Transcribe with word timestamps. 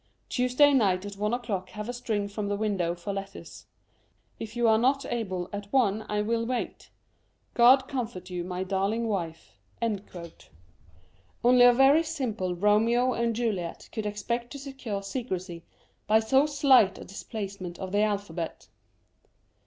Tuesday 0.29 0.73
night 0.73 1.05
at 1.05 1.15
one 1.15 1.31
o'clock 1.31 1.69
have 1.69 1.87
a 1.87 1.93
string 1.93 2.27
from 2.27 2.47
the 2.47 2.55
window 2.55 2.95
for 2.95 3.13
letters. 3.13 3.67
If 4.39 4.55
you 4.55 4.67
are 4.67 4.79
not 4.79 5.05
able 5.05 5.47
at 5.53 5.71
one 5.71 6.07
I 6.09 6.23
will 6.23 6.43
wait. 6.43 6.89
God 7.53 7.87
comfort 7.87 8.27
you, 8.31 8.43
my 8.43 8.63
darling 8.63 9.07
wife." 9.07 9.59
Only 9.79 11.65
a 11.65 11.71
very 11.71 12.01
simple 12.01 12.55
Romeo 12.55 13.13
and 13.13 13.35
Juliet 13.35 13.89
could 13.91 14.07
expect 14.07 14.51
to 14.53 14.57
secure 14.57 15.03
secrecy 15.03 15.65
by 16.07 16.19
so 16.19 16.47
slight 16.47 16.97
a 16.97 17.05
displacement 17.05 17.77
of 17.77 17.91
the 17.91 18.01
alphabet. 18.01 18.69